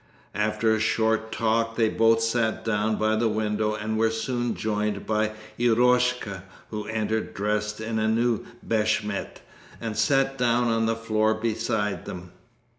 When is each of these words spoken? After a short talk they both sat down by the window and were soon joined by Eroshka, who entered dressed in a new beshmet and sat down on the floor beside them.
After 0.33 0.73
a 0.73 0.79
short 0.79 1.31
talk 1.31 1.75
they 1.75 1.87
both 1.87 2.21
sat 2.23 2.65
down 2.65 2.95
by 2.95 3.15
the 3.15 3.29
window 3.29 3.75
and 3.75 3.99
were 3.99 4.09
soon 4.09 4.55
joined 4.55 5.05
by 5.05 5.33
Eroshka, 5.59 6.41
who 6.71 6.85
entered 6.87 7.35
dressed 7.35 7.79
in 7.79 7.99
a 7.99 8.07
new 8.07 8.43
beshmet 8.67 9.41
and 9.79 9.95
sat 9.95 10.39
down 10.39 10.69
on 10.69 10.87
the 10.87 10.95
floor 10.95 11.35
beside 11.35 12.05
them. 12.05 12.31